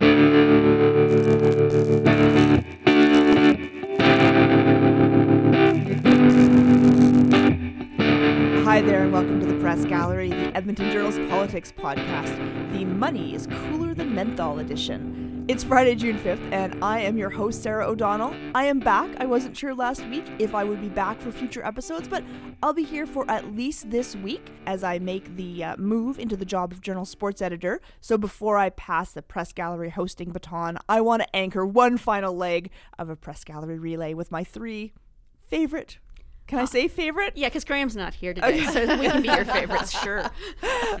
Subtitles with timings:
[0.00, 0.06] Hi
[8.80, 12.34] there, and welcome to the Press Gallery, the Edmonton Journal's politics podcast,
[12.72, 15.29] the Money is Cooler Than Menthol edition.
[15.50, 18.36] It's Friday, June 5th, and I am your host, Sarah O'Donnell.
[18.54, 19.10] I am back.
[19.18, 22.22] I wasn't sure last week if I would be back for future episodes, but
[22.62, 26.36] I'll be here for at least this week as I make the uh, move into
[26.36, 27.80] the job of Journal Sports Editor.
[28.00, 32.32] So before I pass the Press Gallery hosting baton, I want to anchor one final
[32.32, 34.92] leg of a Press Gallery relay with my three
[35.48, 35.98] favorite
[36.46, 37.34] can I uh, say favorite?
[37.36, 40.24] Yeah, because Graham's not here today, so we can be your favorites, sure.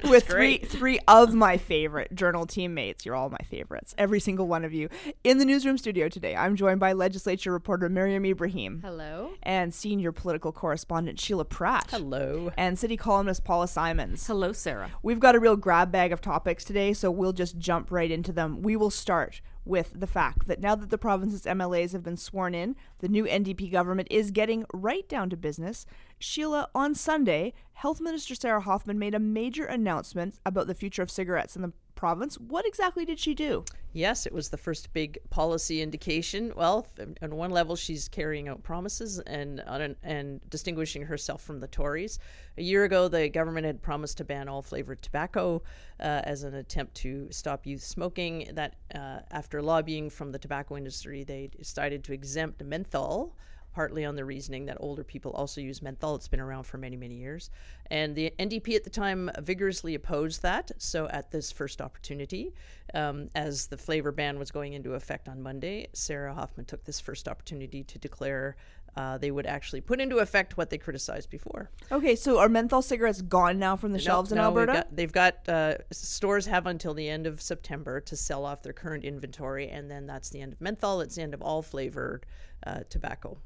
[0.04, 3.04] With three three of my favorite journal teammates.
[3.04, 4.88] You're all my favorites, every single one of you.
[5.24, 8.80] In the newsroom studio today, I'm joined by legislature reporter Miriam Ibrahim.
[8.84, 9.32] Hello.
[9.42, 11.88] And senior political correspondent Sheila Pratt.
[11.90, 12.52] Hello.
[12.56, 14.26] And city columnist Paula Simons.
[14.26, 14.90] Hello, Sarah.
[15.02, 18.32] We've got a real grab bag of topics today, so we'll just jump right into
[18.32, 18.62] them.
[18.62, 22.54] We will start with the fact that now that the province's MLAs have been sworn
[22.54, 25.86] in, the new NDP government is getting right down to business.
[26.18, 31.10] Sheila, on Sunday, Health Minister Sarah Hoffman made a major announcement about the future of
[31.10, 32.36] cigarettes in the province.
[32.38, 33.62] What exactly did she do?
[33.92, 36.50] Yes, it was the first big policy indication.
[36.56, 36.86] Well,
[37.20, 42.18] on one level, she's carrying out promises and an, and distinguishing herself from the Tories.
[42.56, 45.62] A year ago, the government had promised to ban all flavored tobacco
[46.00, 48.48] uh, as an attempt to stop youth smoking.
[48.54, 53.36] That uh, after lobbying from the tobacco industry, they decided to exempt menthol
[53.72, 56.14] partly on the reasoning that older people also use menthol.
[56.14, 57.50] It's been around for many, many years.
[57.90, 60.70] And the NDP at the time vigorously opposed that.
[60.78, 62.54] So, at this first opportunity,
[62.94, 67.00] um, as the flavor ban was going into effect on Monday, Sarah Hoffman took this
[67.00, 68.56] first opportunity to declare
[68.96, 71.70] uh, they would actually put into effect what they criticized before.
[71.92, 74.72] Okay, so are menthol cigarettes gone now from the no, shelves in no, Alberta?
[74.72, 78.72] Got, they've got uh, stores have until the end of September to sell off their
[78.72, 81.00] current inventory, and then that's the end of menthol.
[81.00, 82.26] It's the end of all flavored
[82.66, 83.38] uh, tobacco.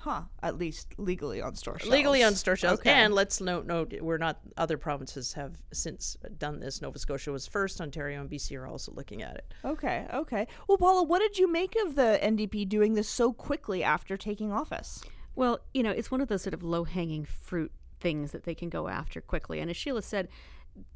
[0.00, 0.22] Huh.
[0.42, 1.92] At least legally on store shelves.
[1.92, 2.80] Legally on store shelves.
[2.80, 2.90] Okay.
[2.90, 6.80] And let's note, note, we're not, other provinces have since done this.
[6.80, 7.82] Nova Scotia was first.
[7.82, 9.52] Ontario and BC are also looking at it.
[9.62, 10.06] Okay.
[10.14, 10.46] Okay.
[10.68, 14.50] Well, Paula, what did you make of the NDP doing this so quickly after taking
[14.50, 15.02] office?
[15.34, 18.54] Well, you know, it's one of those sort of low hanging fruit things that they
[18.54, 19.60] can go after quickly.
[19.60, 20.28] And as Sheila said,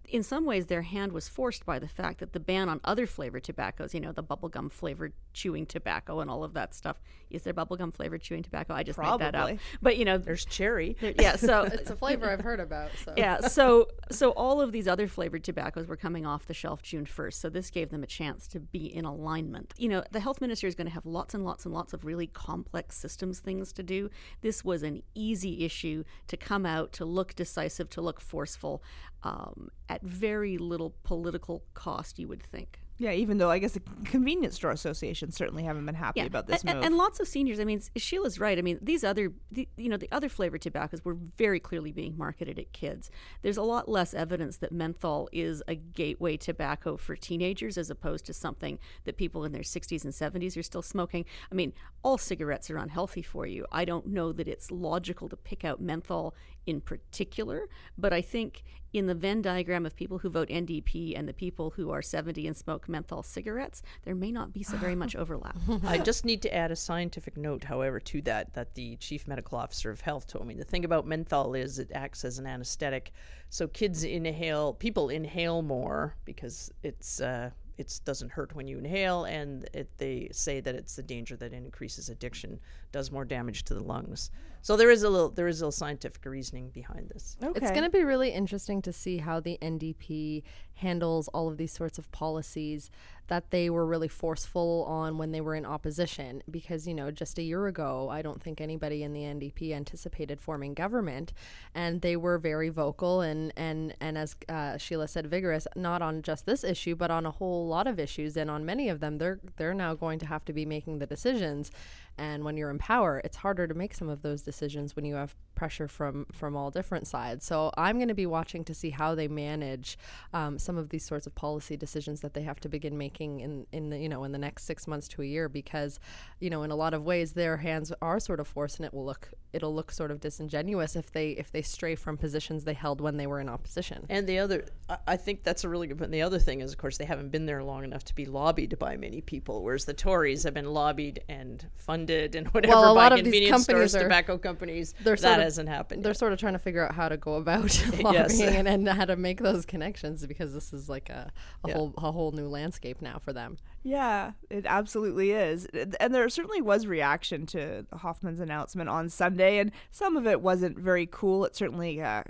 [0.08, 3.06] in some ways their hand was forced by the fact that the ban on other
[3.06, 7.00] flavored tobaccos, you know, the bubblegum flavored chewing tobacco and all of that stuff.
[7.30, 8.74] Is there bubblegum flavored chewing tobacco?
[8.74, 9.24] I just Probably.
[9.24, 9.58] made that up.
[9.82, 10.96] But you know, there's cherry.
[11.00, 12.90] There, yeah, so it's a flavor I've heard about.
[13.04, 13.14] So.
[13.24, 17.06] Yeah, so so all of these other flavored tobaccos were coming off the shelf June
[17.06, 17.34] 1st.
[17.34, 19.72] So this gave them a chance to be in alignment.
[19.78, 22.04] You know, the health minister is going to have lots and lots and lots of
[22.04, 24.10] really complex systems things to do.
[24.42, 28.82] This was an easy issue to come out, to look decisive, to look forceful
[29.24, 32.80] um, at very little political cost, you would think.
[32.96, 36.26] Yeah, even though I guess the convenience store association certainly haven't been happy yeah.
[36.26, 36.84] about this and, move.
[36.84, 37.58] And lots of seniors.
[37.58, 38.56] I mean, Sheila's right.
[38.56, 42.16] I mean, these other, the, you know, the other flavored tobaccos were very clearly being
[42.16, 43.10] marketed at kids.
[43.42, 48.26] There's a lot less evidence that menthol is a gateway tobacco for teenagers as opposed
[48.26, 51.24] to something that people in their 60s and 70s are still smoking.
[51.50, 51.72] I mean,
[52.04, 53.66] all cigarettes are unhealthy for you.
[53.72, 56.32] I don't know that it's logical to pick out menthol
[56.66, 58.64] in particular, but I think
[58.94, 62.46] in the Venn diagram of people who vote NDP and the people who are 70
[62.46, 65.56] and smoke menthol cigarettes, there may not be so very much overlap.
[65.84, 69.58] I just need to add a scientific note, however, to that that the chief medical
[69.58, 70.54] officer of health told me.
[70.54, 73.12] The thing about menthol is it acts as an anesthetic,
[73.50, 77.20] so kids inhale, people inhale more because it's.
[77.20, 81.36] Uh, it doesn't hurt when you inhale, and it, they say that it's the danger
[81.36, 82.60] that increases addiction,
[82.92, 84.30] does more damage to the lungs.
[84.62, 87.36] So there is a little there is a little scientific reasoning behind this.
[87.42, 87.58] Okay.
[87.60, 90.42] It's going to be really interesting to see how the NDP
[90.74, 92.90] handles all of these sorts of policies
[93.28, 96.42] that they were really forceful on when they were in opposition.
[96.50, 100.40] Because you know just a year ago I don't think anybody in the NDP anticipated
[100.40, 101.32] forming government
[101.74, 106.22] and they were very vocal and and and as uh, Sheila said vigorous not on
[106.22, 108.36] just this issue but on a whole lot of issues.
[108.36, 111.06] And on many of them they're they're now going to have to be making the
[111.06, 111.70] decisions.
[112.16, 115.14] And when you're in power it's harder to make some of those decisions when you
[115.14, 117.44] have pressure from from all different sides.
[117.44, 119.98] So i'm going to be watching to see how they manage
[120.32, 123.40] um, some of these sorts of policy decisions that they have to begin making making
[123.40, 126.00] in in the, you know in the next six months to a year because
[126.40, 128.92] you know in a lot of ways their hands are sort of forced and it
[128.92, 132.74] will look it'll look sort of disingenuous if they if they stray from positions they
[132.74, 134.04] held when they were in opposition.
[134.10, 134.64] And the other,
[135.06, 136.10] I think that's a really good point.
[136.10, 138.78] The other thing is, of course, they haven't been there long enough to be lobbied
[138.78, 142.94] by many people, whereas the Tories have been lobbied and funded and whatever well, a
[142.94, 144.94] by lot of these convenience companies stores, are, tobacco companies.
[145.04, 146.02] They're that of, hasn't happened.
[146.02, 146.18] They're yet.
[146.18, 149.16] sort of trying to figure out how to go about lobbying and, and, how to
[149.16, 151.32] make those connections because this is like a,
[151.62, 151.74] a yeah.
[151.74, 153.58] whole a whole new landscape now for them.
[153.84, 155.66] Yeah, it absolutely is.
[156.00, 160.78] And there certainly was reaction to Hoffman's announcement on Sunday, and some of it wasn't
[160.78, 161.44] very cool.
[161.44, 162.24] It certainly uh,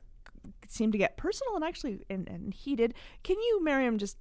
[0.69, 2.93] seemed to get personal and actually and, and heated.
[3.23, 4.19] Can you, Miriam, just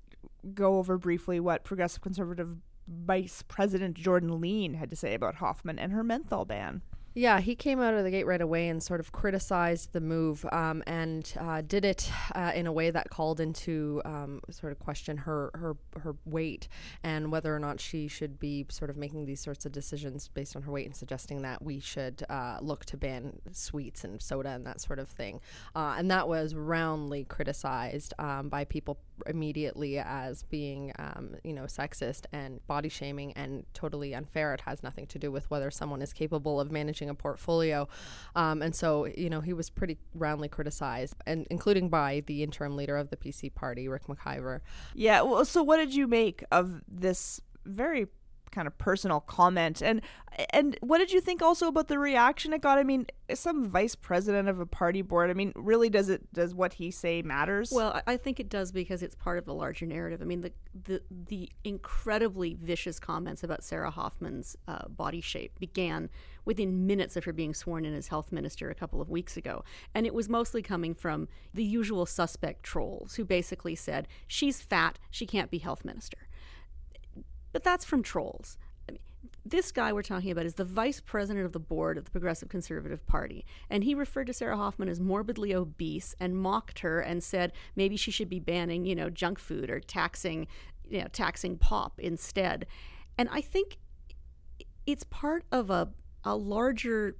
[0.53, 2.57] go over briefly what Progressive Conservative
[2.87, 6.81] Vice President Jordan Lien had to say about Hoffman and her menthol ban?
[7.15, 10.45] Yeah, he came out of the gate right away and sort of criticized the move
[10.51, 14.79] um, and uh, did it uh, in a way that called into um, sort of
[14.79, 16.67] question her, her her weight
[17.03, 20.55] and whether or not she should be sort of making these sorts of decisions based
[20.55, 24.49] on her weight and suggesting that we should uh, look to ban sweets and soda
[24.49, 25.39] and that sort of thing.
[25.75, 31.63] Uh, and that was roundly criticized um, by people immediately as being, um, you know,
[31.63, 34.53] sexist and body shaming and totally unfair.
[34.53, 37.87] It has nothing to do with whether someone is capable of managing managing a portfolio.
[38.35, 42.75] Um, and so, you know, he was pretty roundly criticized, and including by the interim
[42.75, 44.61] leader of the PC party, Rick McIver.
[44.93, 45.21] Yeah.
[45.21, 48.07] Well, so what did you make of this very
[48.51, 49.99] kind of personal comment and
[50.51, 53.03] and what did you think also about the reaction it got i mean
[53.33, 56.91] some vice president of a party board i mean really does it does what he
[56.91, 60.25] say matters well i think it does because it's part of the larger narrative i
[60.25, 60.51] mean the
[60.83, 66.07] the, the incredibly vicious comments about sarah hoffman's uh, body shape began
[66.45, 69.63] within minutes of her being sworn in as health minister a couple of weeks ago
[69.93, 74.99] and it was mostly coming from the usual suspect trolls who basically said she's fat
[75.09, 76.27] she can't be health minister
[77.53, 78.57] but that's from trolls.
[79.45, 82.49] This guy we're talking about is the vice president of the board of the Progressive
[82.49, 83.45] Conservative Party.
[83.69, 87.95] And he referred to Sarah Hoffman as morbidly obese and mocked her and said maybe
[87.95, 90.47] she should be banning, you know, junk food or taxing,
[90.89, 92.65] you know, taxing pop instead.
[93.17, 93.77] And I think
[94.85, 95.89] it's part of a,
[96.23, 97.15] a larger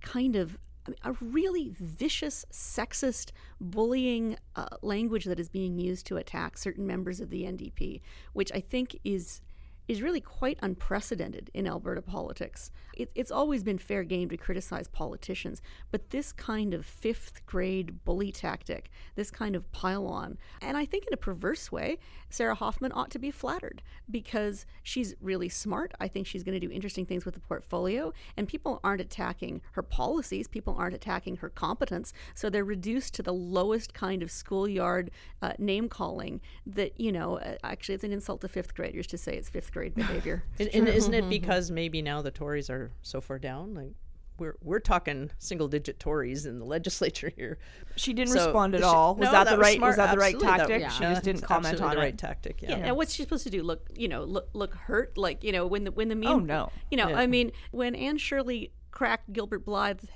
[0.00, 0.58] kind of
[1.02, 7.20] a really vicious, sexist, bullying uh, language that is being used to attack certain members
[7.20, 8.02] of the NDP,
[8.34, 9.40] which I think is
[9.86, 12.70] is really quite unprecedented in Alberta politics.
[12.96, 18.04] It, it's always been fair game to criticize politicians, but this kind of fifth grade
[18.04, 21.98] bully tactic, this kind of pile on, and I think in a perverse way,
[22.30, 25.92] Sarah Hoffman ought to be flattered because she's really smart.
[26.00, 29.60] I think she's going to do interesting things with the portfolio, and people aren't attacking
[29.72, 34.30] her policies, people aren't attacking her competence, so they're reduced to the lowest kind of
[34.30, 35.10] schoolyard
[35.42, 39.18] uh, name calling that, you know, uh, actually it's an insult to fifth graders to
[39.18, 40.44] say it's fifth grade behavior.
[40.58, 43.74] and, and isn't it because maybe now the Tories are so far down?
[43.74, 43.92] Like
[44.38, 47.58] we're we're talking single digit Tories in the legislature here.
[47.96, 49.14] She didn't so respond at she, all.
[49.14, 49.80] Was no, that, that, the right?
[49.80, 50.68] Was, was that the right tactic?
[50.68, 50.88] That, yeah.
[50.88, 52.00] She just didn't comment on the it.
[52.00, 52.62] right tactic.
[52.62, 52.70] Yeah.
[52.70, 52.76] yeah.
[52.78, 52.84] yeah.
[52.86, 53.62] And what's she supposed to do?
[53.62, 55.16] Look, you know, look look hurt.
[55.16, 56.28] Like you know, when the when the meme.
[56.28, 56.70] Oh no.
[56.90, 57.18] You know, yeah.
[57.18, 60.06] I mean, when Anne Shirley cracked Gilbert Blythe's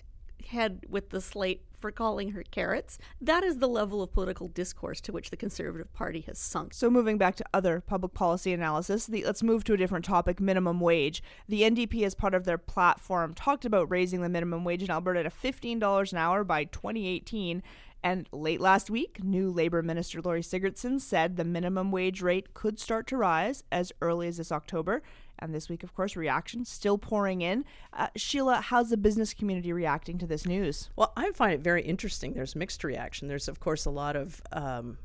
[0.47, 2.99] head with the slate for calling her carrots.
[3.21, 6.75] That is the level of political discourse to which the Conservative Party has sunk.
[6.75, 10.41] So, moving back to other public policy analysis, the, let's move to a different topic
[10.41, 11.23] minimum wage.
[11.49, 15.23] The NDP, as part of their platform, talked about raising the minimum wage in Alberta
[15.23, 17.63] to $15 an hour by 2018.
[18.03, 22.79] And late last week, new Labour Minister Lori Sigurdson said the minimum wage rate could
[22.79, 25.03] start to rise as early as this October.
[25.41, 27.65] And this week, of course, reaction still pouring in.
[27.93, 30.91] Uh, Sheila, how's the business community reacting to this news?
[30.97, 32.35] Well, I find it very interesting.
[32.35, 33.29] There's mixed reaction.
[33.29, 34.99] There's, of course, a lot of um,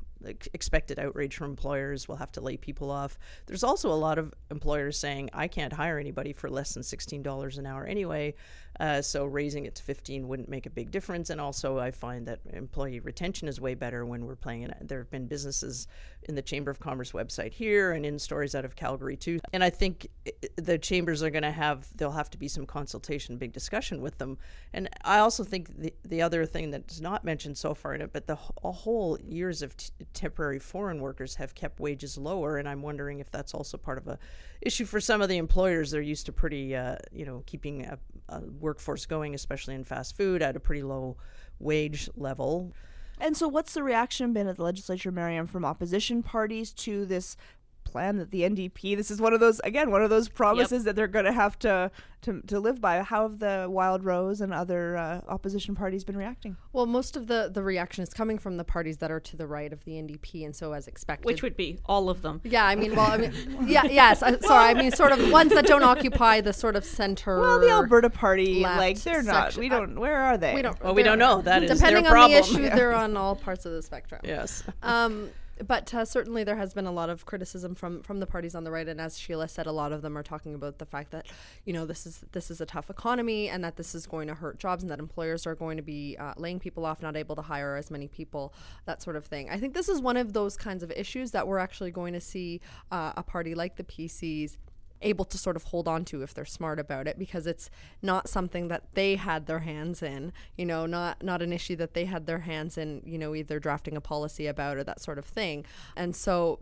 [0.53, 3.17] expected outrage from employers We'll have to lay people off.
[3.45, 7.57] There's also a lot of employers saying, I can't hire anybody for less than $16
[7.57, 8.35] an hour anyway.
[8.80, 11.30] Uh, so raising it to 15 wouldn't make a big difference.
[11.30, 14.75] And also, I find that employee retention is way better when we're playing it.
[14.82, 15.88] There have been businesses
[16.24, 19.39] in the Chamber of Commerce website here and in stories out of Calgary too.
[19.51, 20.08] And I think
[20.56, 24.18] the chambers are going to have, there'll have to be some consultation, big discussion with
[24.18, 24.38] them.
[24.74, 28.13] And I also think the, the other thing that's not mentioned so far in it,
[28.13, 32.58] but the whole years of t- temporary foreign workers have kept wages lower.
[32.58, 34.18] And I'm wondering if that's also part of a
[34.62, 35.92] issue for some of the employers.
[35.92, 37.98] They're used to pretty, uh, you know, keeping a,
[38.30, 41.17] a workforce going, especially in fast food, at a pretty low
[41.60, 42.74] wage level.
[43.20, 47.38] And so, what's the reaction been at the legislature, Miriam, from opposition parties to this
[47.93, 48.97] plan that the NDP.
[48.97, 50.83] This is one of those again one of those promises yep.
[50.83, 51.91] that they're going to have to
[52.23, 53.01] to to live by.
[53.03, 56.57] How have the Wild Rose and other uh, opposition parties been reacting?
[56.73, 59.45] Well, most of the the reaction is coming from the parties that are to the
[59.45, 62.41] right of the NDP, and so as expected, which would be all of them.
[62.43, 63.33] Yeah, I mean, well, I mean,
[63.67, 64.23] yeah, yes.
[64.23, 67.39] I, sorry, I mean, sort of ones that don't occupy the sort of center.
[67.39, 69.55] Well, the Alberta Party, like they're not.
[69.55, 70.00] We don't.
[70.00, 70.55] Where are they?
[70.55, 70.81] We don't.
[70.83, 71.43] Well, we don't know.
[71.43, 72.63] That is depending on the issue.
[72.63, 72.75] Yeah.
[72.75, 74.21] They're on all parts of the spectrum.
[74.23, 74.63] Yes.
[74.81, 75.29] Um,
[75.67, 78.63] but uh, certainly there has been a lot of criticism from from the parties on
[78.63, 81.12] the right, and as Sheila said, a lot of them are talking about the fact
[81.12, 81.27] that
[81.65, 84.36] you know this is this is a tough economy, and that this is going to
[84.36, 87.36] hurt jobs, and that employers are going to be uh, laying people off, not able
[87.36, 88.53] to hire as many people,
[88.86, 89.50] that sort of thing.
[89.50, 92.22] I think this is one of those kinds of issues that we're actually going to
[92.22, 94.58] see uh, a party like the PCs
[95.03, 97.69] able to sort of hold on to if they're smart about it because it's
[98.01, 101.93] not something that they had their hands in you know not not an issue that
[101.93, 105.17] they had their hands in you know either drafting a policy about or that sort
[105.17, 105.65] of thing.
[105.95, 106.60] And so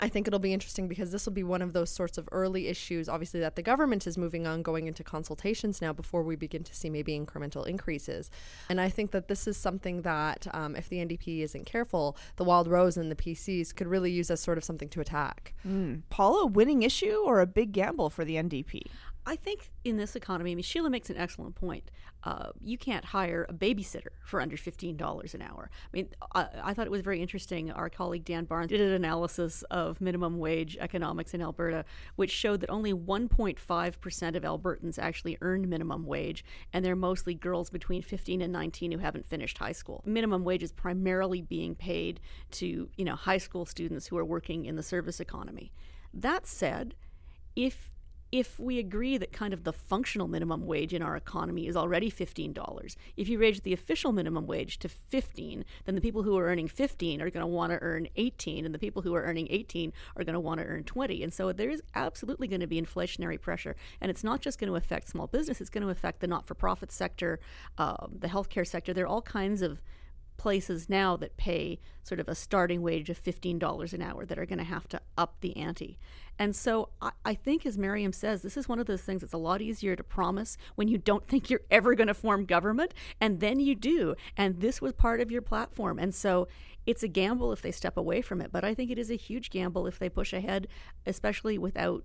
[0.00, 2.68] I think it'll be interesting because this will be one of those sorts of early
[2.68, 6.64] issues, obviously, that the government is moving on, going into consultations now before we begin
[6.64, 8.30] to see maybe incremental increases.
[8.68, 12.44] And I think that this is something that, um, if the NDP isn't careful, the
[12.44, 15.54] Wild Rose and the PCs could really use as sort of something to attack.
[15.66, 16.02] Mm.
[16.10, 18.82] Paula, winning issue or a big gamble for the NDP?
[19.28, 21.90] I think in this economy, I mean, Sheila makes an excellent point.
[22.22, 25.68] Uh, you can't hire a babysitter for under $15 an hour.
[25.84, 27.72] I mean, I, I, thought it was very interesting.
[27.72, 32.60] Our colleague Dan Barnes did an analysis of minimum wage economics in Alberta, which showed
[32.60, 38.40] that only 1.5% of Albertans actually earn minimum wage, and they're mostly girls between 15
[38.40, 40.02] and 19 who haven't finished high school.
[40.06, 42.20] Minimum wage is primarily being paid
[42.52, 45.72] to, you know, high school students who are working in the service economy.
[46.14, 46.94] That said,
[47.56, 47.92] if
[48.32, 52.10] if we agree that kind of the functional minimum wage in our economy is already
[52.10, 56.46] $15, if you raise the official minimum wage to 15, then the people who are
[56.46, 59.46] earning 15 are going to want to earn 18 and the people who are earning
[59.50, 61.22] 18 are going to want to earn 20.
[61.22, 64.70] And so there is absolutely going to be inflationary pressure and it's not just going
[64.70, 67.38] to affect small business, it's going to affect the not-for-profit sector,
[67.78, 68.92] um, the healthcare sector.
[68.92, 69.80] There are all kinds of
[70.36, 74.46] places now that pay sort of a starting wage of $15 an hour that are
[74.46, 75.98] going to have to up the ante.
[76.38, 79.32] And so I, I, think, as Miriam says, this is one of those things that's
[79.32, 82.94] a lot easier to promise when you don't think you're ever going to form government,
[83.20, 84.14] and then you do.
[84.36, 85.98] And this was part of your platform.
[85.98, 86.48] And so
[86.86, 89.16] it's a gamble if they step away from it, but I think it is a
[89.16, 90.68] huge gamble if they push ahead,
[91.04, 92.04] especially without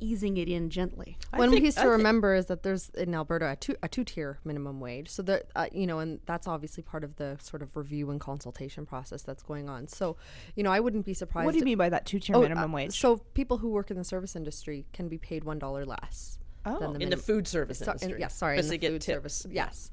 [0.00, 1.16] easing it in gently.
[1.34, 4.80] One piece to remember is that there's in Alberta a two a two tier minimum
[4.80, 5.08] wage.
[5.08, 8.20] So that uh, you know, and that's obviously part of the sort of review and
[8.20, 9.88] consultation process that's going on.
[9.88, 10.16] So,
[10.56, 11.46] you know, I wouldn't be surprised.
[11.46, 12.98] What do you mean by that two tier oh, minimum uh, wage?
[12.98, 16.38] So people who work in the service industry can be paid one dollar less.
[16.66, 18.12] Oh, the in the food service so, industry.
[18.12, 19.46] In, yes, sorry, in the food service.
[19.50, 19.90] Yes.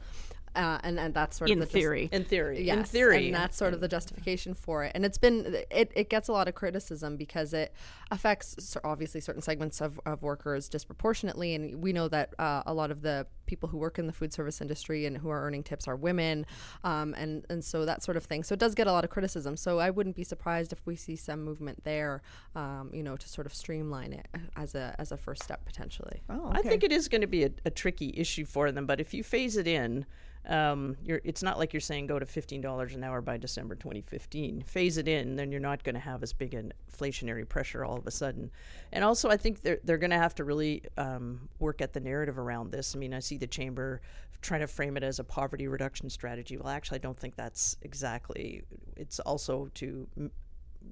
[0.55, 2.10] Uh, and and that's sort of in of theory.
[2.12, 4.91] in theory, yes, in theory, and that's sort of the justification for it.
[4.96, 7.74] And it's been it, it gets a lot of criticism because it
[8.12, 11.55] affects obviously certain segments of, of workers disproportionately.
[11.55, 14.34] And we know that uh, a lot of the people who work in the food
[14.34, 16.46] service industry and who are earning tips are women,
[16.84, 18.43] um, and and so that sort of thing.
[18.43, 19.55] So it does get a lot of criticism.
[19.55, 22.22] So I wouldn't be surprised if we see some movement there,
[22.55, 24.27] um, you know, to sort of streamline it
[24.58, 26.22] as a as a first step potentially.
[26.29, 26.60] Oh, okay.
[26.60, 29.13] I think it is going to be a, a tricky issue for them, but if
[29.13, 30.05] you phase it in
[30.48, 34.63] um, it's not like you're saying go to $15 an hour by December 2015.
[34.63, 37.98] Phase it in, then you're not going to have as big an inflationary pressure all
[37.98, 38.50] of a sudden.
[38.91, 42.00] And also, I think they're, they're going to have to really um, work at the
[42.00, 42.95] narrative around this.
[42.95, 44.01] I mean, I see the chamber
[44.41, 46.57] trying to frame it as a poverty reduction strategy.
[46.57, 48.63] Well, actually, I don't think that's exactly.
[48.98, 50.07] It's also to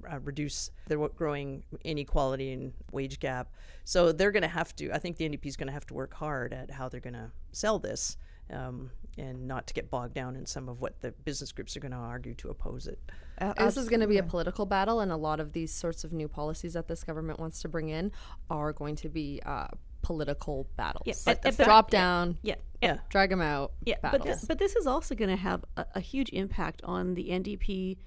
[0.10, 3.52] uh, reduce the growing inequality and wage gap.
[3.86, 4.92] So they're going to have to.
[4.92, 7.16] I think the NDP is going to have to work hard at how they're going
[7.16, 8.18] to sell this.
[8.52, 11.80] Um, and not to get bogged down in some of what the business groups are
[11.80, 13.00] going to argue to oppose it.
[13.40, 16.04] Uh, this is going to be a political battle, and a lot of these sorts
[16.04, 18.12] of new policies that this government wants to bring in
[18.50, 19.68] are going to be uh,
[20.02, 21.04] political battles.
[21.06, 23.74] Yeah, but, but drop down, yeah, yeah, drag them out.
[23.86, 24.20] Yeah, battles.
[24.20, 27.30] but this, but this is also going to have a, a huge impact on the
[27.30, 27.98] NDP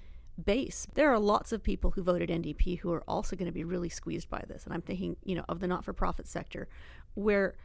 [0.43, 0.87] base.
[0.93, 3.89] There are lots of people who voted NDP who are also going to be really
[3.89, 6.67] squeezed by this, and I'm thinking, you know, of the not-for-profit sector,
[7.15, 7.55] where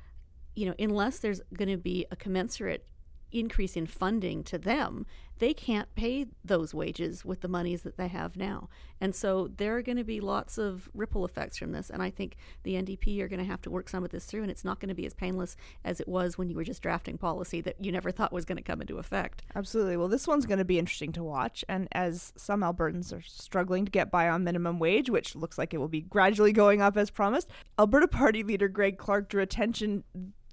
[0.58, 2.84] you know, unless there's going to be a commensurate
[3.30, 5.06] increase in funding to them,
[5.38, 8.68] they can't pay those wages with the monies that they have now.
[9.00, 11.90] And so there are going to be lots of ripple effects from this.
[11.90, 14.42] And I think the NDP are going to have to work some of this through.
[14.42, 16.82] And it's not going to be as painless as it was when you were just
[16.82, 19.44] drafting policy that you never thought was going to come into effect.
[19.54, 19.96] Absolutely.
[19.96, 21.64] Well, this one's going to be interesting to watch.
[21.68, 25.72] And as some Albertans are struggling to get by on minimum wage, which looks like
[25.72, 27.48] it will be gradually going up as promised,
[27.78, 30.02] Alberta Party leader Greg Clark drew attention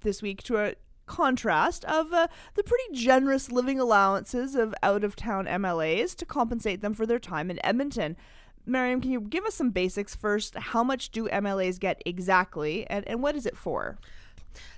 [0.06, 0.74] this week to a
[1.06, 6.80] contrast of uh, the pretty generous living allowances of out of town MLAs to compensate
[6.80, 8.16] them for their time in Edmonton.
[8.64, 10.56] Mariam, can you give us some basics first?
[10.56, 13.98] How much do MLAs get exactly, and, and what is it for?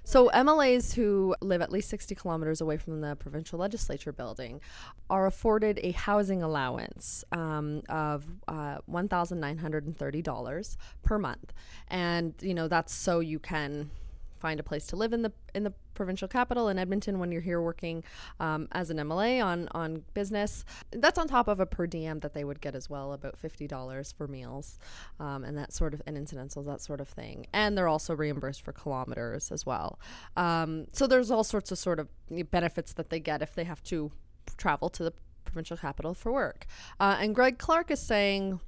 [0.02, 4.61] So, MLAs who live at least 60 kilometers away from the provincial legislature building
[5.08, 11.52] are afforded a housing allowance um, of uh, $1,930 per month.
[11.88, 13.90] And, you know, that's so you can
[14.38, 17.40] find a place to live in the in the provincial capital in Edmonton when you're
[17.42, 18.04] here working
[18.40, 20.64] um, as an MLA on on business.
[20.90, 23.66] That's on top of a per diem that they would get as well, about fifty
[23.66, 24.78] dollars for meals,
[25.21, 27.47] um, and that sort of and incidentals, that sort of thing.
[27.52, 29.99] And they're also reimbursed for kilometers as well.
[30.37, 32.09] Um, so there's all sorts of sort of
[32.50, 34.12] benefits that they get if they have to
[34.57, 35.12] travel to the
[35.45, 36.66] provincial capital for work.
[37.00, 38.61] Uh, and Greg Clark is saying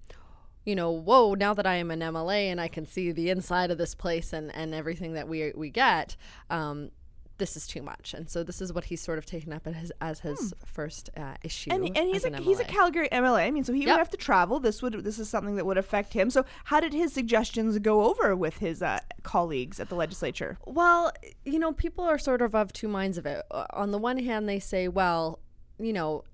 [0.64, 3.70] you know, whoa, now that I am an MLA and I can see the inside
[3.70, 6.16] of this place and, and everything that we we get,
[6.50, 6.90] um,
[7.40, 8.14] this is too much.
[8.14, 10.66] And so this is what he's sort of taken up as his, as his hmm.
[10.66, 11.72] first uh, issue.
[11.72, 13.46] And, and he's a an he's a Calgary MLA.
[13.46, 13.88] I mean, so he yep.
[13.88, 14.60] would have to travel.
[14.60, 16.30] This would this is something that would affect him.
[16.30, 20.58] So how did his suggestions go over with his uh, colleagues at the legislature?
[20.66, 21.12] Well,
[21.44, 23.42] you know, people are sort of of two minds of it.
[23.70, 25.40] On the one hand, they say, well,
[25.78, 26.24] you know,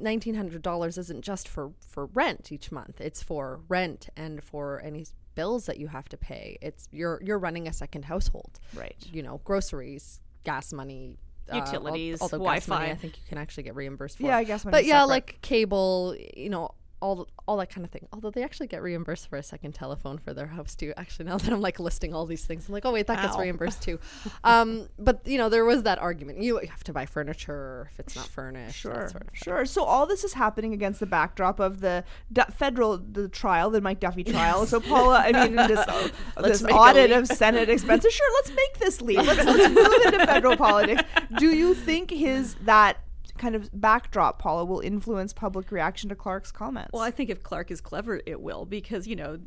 [0.00, 3.00] $1900 isn't just for for rent each month.
[3.00, 6.58] It's for rent and for any bills that you have to pay.
[6.60, 8.58] It's you're you're running a second household.
[8.74, 8.96] Right.
[9.12, 11.18] You know groceries gas money
[11.52, 14.24] utilities uh, all, wi-fi money, i think you can actually get reimbursed for.
[14.24, 15.06] Yeah i guess but yeah separate.
[15.06, 18.08] like cable you know all all that kind of thing.
[18.12, 20.92] Although they actually get reimbursed for a second telephone for their house too.
[20.96, 23.22] Actually, now that I'm like listing all these things, I'm like, oh wait, that Ow.
[23.22, 23.98] gets reimbursed too.
[24.44, 26.42] um, but you know, there was that argument.
[26.42, 28.78] You have to buy furniture if it's not furnished.
[28.78, 29.64] Sure, sort of sure.
[29.66, 33.80] So all this is happening against the backdrop of the du- federal the trial, the
[33.80, 34.60] Mike Duffy trial.
[34.60, 34.70] Yes.
[34.70, 36.08] So Paula, I mean, this, uh,
[36.42, 38.12] this audit of Senate expenses.
[38.12, 39.18] Sure, let's make this leap.
[39.18, 41.02] Let's, let's move into federal politics.
[41.38, 42.98] Do you think his that
[43.38, 46.90] kind of backdrop, Paula, will influence public reaction to Clark's comments.
[46.92, 49.38] Well, I think if Clark is clever, it will, because, you know,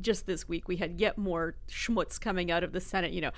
[0.00, 3.12] just this week we had yet more schmutz coming out of the Senate.
[3.12, 3.30] You know,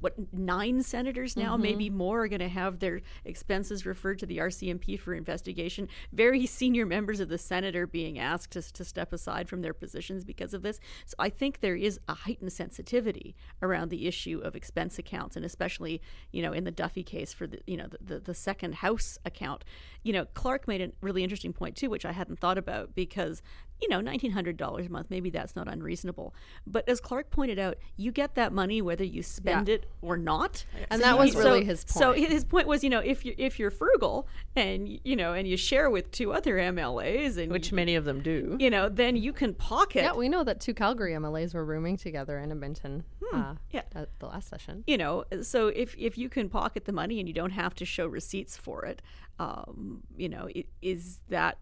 [0.00, 1.62] what nine senators now, mm-hmm.
[1.62, 5.88] maybe more, are going to have their expenses referred to the RCMP for investigation.
[6.12, 9.74] Very senior members of the Senate are being asked to, to step aside from their
[9.74, 10.80] positions because of this.
[11.06, 15.44] So I think there is a heightened sensitivity around the issue of expense accounts, and
[15.44, 16.00] especially
[16.32, 19.18] you know in the Duffy case for the you know the, the, the second House
[19.24, 19.64] account.
[20.02, 23.42] You know, Clark made a really interesting point too, which I hadn't thought about because
[23.80, 26.34] you know, $1,900 a month, maybe that's not unreasonable.
[26.66, 29.74] But as Clark pointed out, you get that money whether you spend yeah.
[29.74, 30.64] it or not.
[30.90, 31.98] And so that was really so, his point.
[31.98, 35.46] So his point was, you know, if you're, if you're frugal and, you know, and
[35.46, 39.16] you share with two other MLAs and which many of them do, you know, then
[39.16, 40.02] you can pocket.
[40.02, 43.36] Yeah, we know that two Calgary MLAs were rooming together in Edmonton hmm.
[43.36, 43.82] uh, yeah.
[43.94, 44.84] at the last session.
[44.86, 47.84] You know, so if, if you can pocket the money and you don't have to
[47.84, 49.02] show receipts for it,
[49.38, 50.48] um, you know,
[50.80, 51.58] is that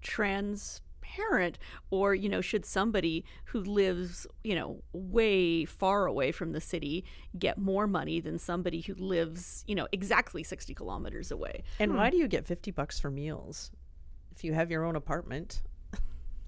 [0.00, 1.58] trans parent
[1.90, 7.04] or you know should somebody who lives you know way far away from the city
[7.38, 11.96] get more money than somebody who lives you know exactly 60 kilometers away and hmm.
[11.96, 13.70] why do you get 50 bucks for meals
[14.36, 15.62] if you have your own apartment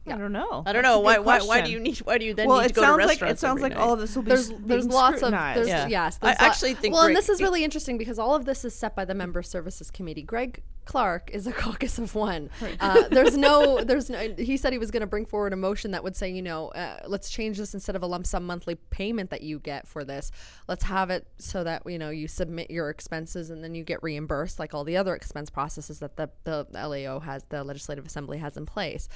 [0.06, 0.14] yeah.
[0.14, 0.62] I don't know.
[0.64, 1.18] I don't know why.
[1.18, 1.98] Why, why do you need?
[1.98, 3.20] Why do you then well, need to go to restaurants?
[3.20, 3.80] Like, it sounds like night?
[3.80, 4.30] all of this will be.
[4.30, 5.88] There's there's lots of there's, yeah.
[5.88, 6.18] yes.
[6.22, 6.94] I actually think.
[6.94, 9.42] Well, and this is really interesting because all of this is set by the member
[9.42, 10.22] services committee.
[10.22, 12.50] Greg Clark is a caucus of one.
[12.60, 12.76] Right.
[12.80, 14.34] Uh, there's no, there's no.
[14.36, 16.68] He said he was going to bring forward a motion that would say, you know,
[16.70, 20.04] uh, let's change this instead of a lump sum monthly payment that you get for
[20.04, 20.32] this.
[20.66, 24.02] Let's have it so that you know you submit your expenses and then you get
[24.02, 28.38] reimbursed like all the other expense processes that the the LAO has, the Legislative Assembly
[28.38, 29.08] has in place.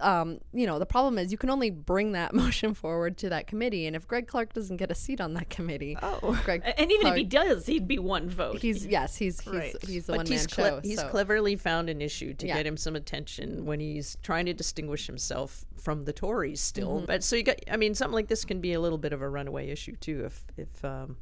[0.00, 3.46] Um, you know, the problem is you can only bring that motion forward to that
[3.46, 6.90] committee, and if Greg Clark doesn't get a seat on that committee, oh, Greg, and
[6.90, 8.58] even Clark, if he does, he'd be one vote.
[8.58, 9.76] He's yes, he's he's, right.
[9.86, 10.80] he's the but one man show.
[10.82, 12.56] He's so cleverly found an issue to yeah.
[12.56, 16.96] get him some attention when he's trying to distinguish himself from the Tories still.
[16.96, 17.06] Mm-hmm.
[17.06, 19.20] But so you got, I mean, something like this can be a little bit of
[19.20, 21.18] a runaway issue too if if um,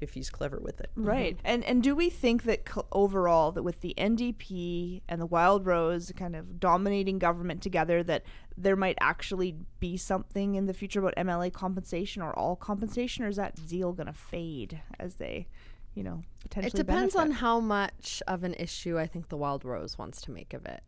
[0.00, 0.90] if he's clever with it.
[0.96, 1.36] Right.
[1.36, 1.46] Mm-hmm.
[1.46, 5.66] And and do we think that cl- overall that with the NDP and the Wild
[5.66, 8.24] Rose kind of dominating government together that
[8.56, 13.28] there might actually be something in the future about MLA compensation or all compensation or
[13.28, 15.48] is that zeal going to fade as they
[15.94, 16.80] you know, potentially.
[16.80, 17.32] It depends benefit.
[17.32, 20.66] on how much of an issue I think the Wild Rose wants to make of
[20.66, 20.82] it.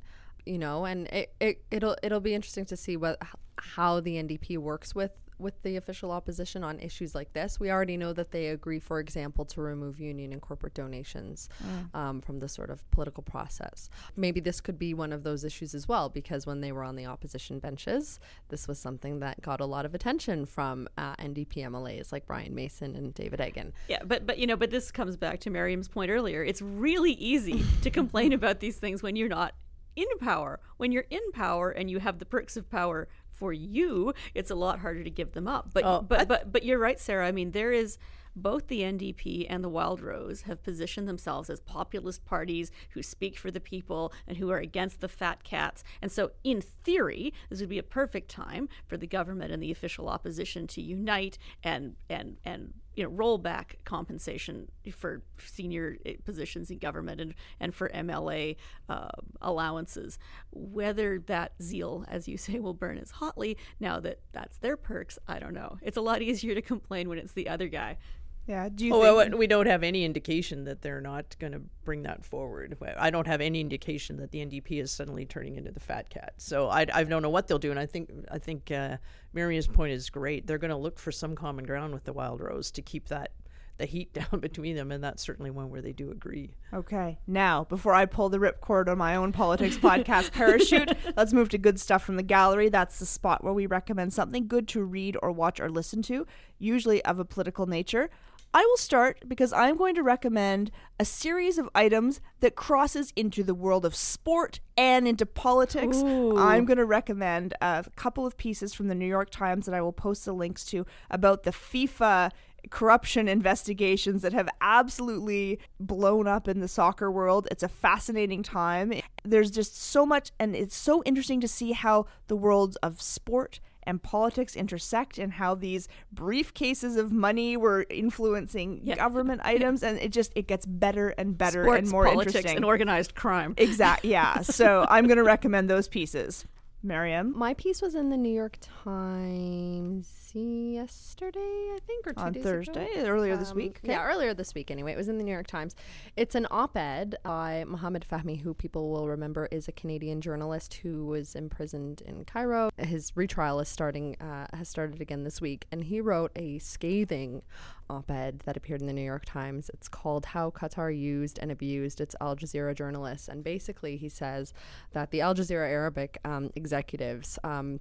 [0.45, 3.21] You know, and it, it it'll it'll be interesting to see what
[3.59, 7.61] how the NDP works with with the official opposition on issues like this.
[7.61, 11.99] We already know that they agree, for example, to remove union and corporate donations mm.
[11.99, 13.89] um, from the sort of political process.
[14.17, 16.97] Maybe this could be one of those issues as well, because when they were on
[16.97, 18.19] the opposition benches,
[18.49, 22.55] this was something that got a lot of attention from uh, NDP MLAs like Brian
[22.55, 23.73] Mason and David Eggen.
[23.89, 26.43] Yeah, but but you know, but this comes back to Mariam's point earlier.
[26.45, 29.55] It's really easy to complain about these things when you're not
[29.97, 30.61] in power.
[30.77, 34.55] When you're in power and you have the perks of power for you, it's a
[34.55, 35.71] lot harder to give them up.
[35.73, 37.27] But Oh, but but but you're right, Sarah.
[37.27, 37.99] I mean, there is
[38.37, 43.39] both the NDP and the Wild Rose have positioned themselves as populist parties who speak
[43.39, 45.83] for the people and who are against the fat cats.
[46.03, 49.73] And so, in theory, this would be a perfect time for the government and the
[49.73, 56.15] official opposition to unite and and and you know roll back compensation for senior eh,
[56.25, 58.57] positions in government and and for MLA
[58.89, 59.09] uh,
[59.41, 60.19] allowances.
[60.51, 65.19] Whether that zeal, as you say, will burn as hotly now that that's their perks,
[65.29, 65.79] I don't know.
[65.83, 67.99] It's a lot easier to complain when it's the other guy.
[68.47, 68.69] Yeah.
[68.69, 69.31] Do you Oh, think?
[69.33, 72.77] well, we don't have any indication that they're not going to bring that forward.
[72.99, 76.35] I don't have any indication that the NDP is suddenly turning into the fat cat.
[76.37, 77.71] So I, I don't know what they'll do.
[77.71, 78.99] And I think I think uh,
[79.33, 80.47] Miriam's point is great.
[80.47, 83.33] They're going to look for some common ground with the Wild Rose to keep that
[83.79, 86.55] the heat down between them, and that's certainly one where they do agree.
[86.73, 91.51] Okay, now before I pull the ripcord on my own politics podcast parachute, let's move
[91.51, 92.71] to good stuff from the gallery.
[92.71, 96.27] That's the spot where we recommend something good to read or watch or listen to,
[96.59, 98.09] usually of a political nature.
[98.57, 103.43] I will start because I'm going to recommend a series of items that crosses into
[103.43, 105.99] the world of sport and into politics.
[105.99, 109.83] I'm going to recommend a couple of pieces from the New York Times that I
[109.83, 112.31] will post the links to about the FIFA
[112.71, 117.47] corruption investigations that have absolutely blown up in the soccer world.
[117.51, 118.95] It's a fascinating time.
[119.23, 123.61] There's just so much, and it's so interesting to see how the worlds of sport
[123.87, 130.13] and politics intersect and how these briefcases of money were influencing government items and it
[130.13, 132.57] just it gets better and better Sports, and more politics, interesting.
[132.57, 133.55] and organized crime.
[133.57, 134.41] exactly yeah.
[134.41, 136.45] So i'm going to recommend those pieces
[136.91, 141.41] Mariam My piece was in the New York Times yesterday,
[141.75, 143.07] I think, or two on days Thursday ago.
[143.09, 143.81] earlier this Um, week.
[143.83, 144.93] Yeah, earlier this week anyway.
[144.93, 145.75] It was in the New York Times.
[146.17, 150.75] It's an op ed by Mohammed Fahmy, who people will remember is a Canadian journalist
[150.75, 152.71] who was imprisoned in Cairo.
[152.79, 157.43] His retrial is starting, uh, has started again this week, and he wrote a scathing
[157.89, 159.71] op ed that appeared in the New York Times.
[159.71, 163.29] It's called How Qatar Used and Abused Its Al Jazeera Journalists.
[163.29, 164.53] And basically, he says
[164.93, 167.81] that the Al Jazeera Arabic um, executives, um,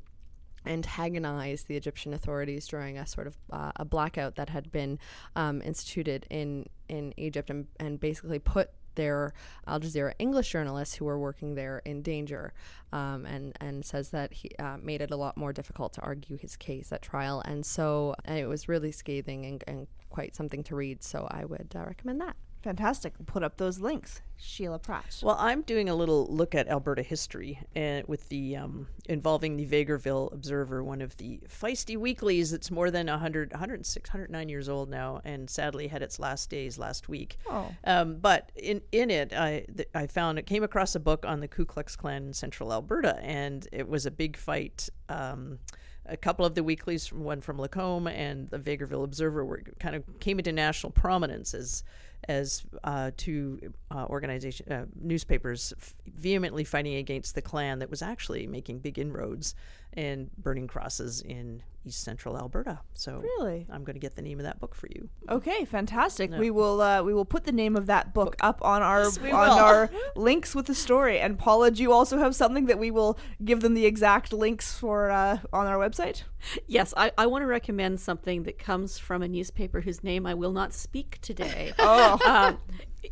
[0.68, 5.00] antagonized the Egyptian authorities during a sort of uh, a blackout that had been
[5.36, 9.34] um, instituted in in Egypt and, and basically put their
[9.68, 12.54] Al Jazeera English journalists who were working there in danger,
[12.92, 16.38] um, and and says that he uh, made it a lot more difficult to argue
[16.38, 20.64] his case at trial, and so and it was really scathing and, and quite something
[20.64, 21.04] to read.
[21.04, 22.36] So I would uh, recommend that.
[22.66, 27.04] Fantastic put up those links sheila pratt Well, I'm doing a little look at Alberta
[27.04, 32.72] history and with the um, involving the Vegreville Observer, one of the feisty weeklies that's
[32.72, 37.08] more than 100, 106, 109 years old now, and sadly had its last days last
[37.08, 37.38] week.
[37.48, 37.72] Oh.
[37.84, 41.40] Um, but in in it, I th- I found it came across a book on
[41.40, 44.90] the Ku Klux Klan in Central Alberta, and it was a big fight.
[45.08, 45.60] Um,
[46.08, 50.04] a couple of the weeklies, one from Lacombe and the Vegreville Observer, were kind of
[50.20, 51.84] came into national prominence as
[52.28, 53.60] as uh, two
[53.92, 58.98] uh, organization uh, newspapers f- vehemently fighting against the Klan that was actually making big
[59.00, 59.56] inroads
[59.94, 62.80] and burning crosses in East Central Alberta.
[62.94, 63.68] So Really?
[63.72, 65.10] I'm going to get the name of that book for you.
[65.30, 66.32] Okay, fantastic.
[66.32, 69.32] We will uh, we will put the name of that book up on our we
[69.32, 69.56] on will.
[69.56, 71.20] our links with the story.
[71.20, 74.78] And Paula, do you also have something that we will give them the exact links
[74.78, 76.24] for uh, on our website?
[76.68, 80.34] Yes, I, I want to recommend something that comes from a newspaper whose name I
[80.34, 81.74] will not speak today.
[81.80, 82.58] Oh, um,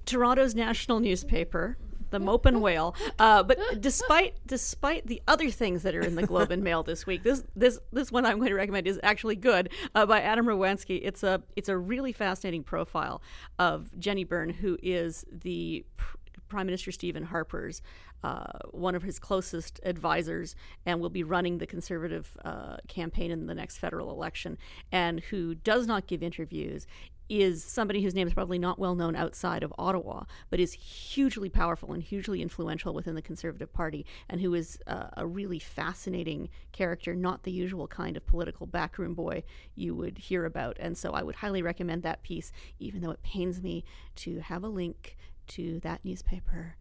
[0.05, 1.77] Toronto's national newspaper,
[2.13, 2.95] the Mope and Whale.
[3.19, 7.05] Uh, but despite despite the other things that are in the Globe and Mail this
[7.05, 10.45] week, this this this one I'm going to recommend is actually good uh, by Adam
[10.45, 11.01] Radwanski.
[11.03, 13.21] It's a it's a really fascinating profile
[13.59, 17.81] of Jenny Byrne, who is the pr- Prime Minister Stephen Harper's
[18.23, 23.47] uh, one of his closest advisors and will be running the Conservative uh, campaign in
[23.47, 24.57] the next federal election,
[24.91, 26.87] and who does not give interviews.
[27.29, 31.49] Is somebody whose name is probably not well known outside of Ottawa, but is hugely
[31.49, 36.49] powerful and hugely influential within the Conservative Party, and who is uh, a really fascinating
[36.73, 40.77] character, not the usual kind of political backroom boy you would hear about.
[40.79, 43.83] And so I would highly recommend that piece, even though it pains me
[44.17, 45.15] to have a link
[45.47, 46.75] to that newspaper.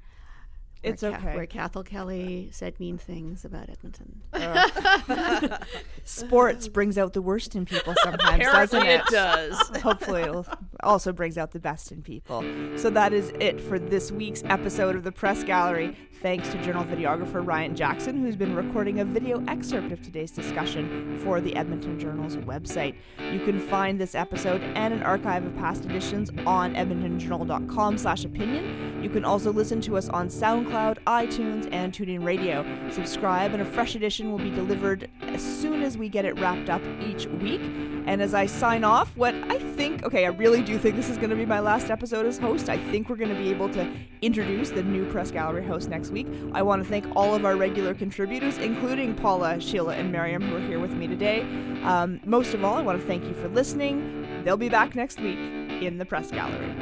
[0.82, 1.36] Where It's Ca- okay.
[1.36, 4.20] Where Cathal Kelly said mean things about Edmonton.
[6.04, 9.00] sports brings out the worst in people sometimes, doesn't it?
[9.00, 9.58] it does.
[9.82, 10.46] Hopefully, it'll,
[10.82, 12.44] also brings out the best in people.
[12.76, 15.96] So that is it for this week's episode of the Press Gallery.
[16.20, 21.18] Thanks to journal videographer Ryan Jackson, who's been recording a video excerpt of today's discussion
[21.24, 22.94] for the Edmonton Journal's website.
[23.32, 29.02] You can find this episode and an archive of past editions on edmontonjournal.com slash opinion.
[29.02, 30.30] You can also listen to us on
[30.72, 32.64] SoundCloud, iTunes, and TuneIn Radio.
[32.90, 36.70] Subscribe, and a fresh edition will be delivered as soon as we get it wrapped
[36.70, 37.60] up each week.
[38.06, 41.18] And as I sign off, what I think, okay, I really do think this is
[41.18, 42.70] going to be my last episode as host.
[42.70, 46.10] I think we're going to be able to introduce the new Press Gallery host next
[46.10, 46.26] week.
[46.52, 50.56] I want to thank all of our regular contributors, including Paula, Sheila, and Miriam, who
[50.56, 51.42] are here with me today.
[51.82, 54.42] Um, most of all, I want to thank you for listening.
[54.44, 56.74] They'll be back next week in the Press Gallery.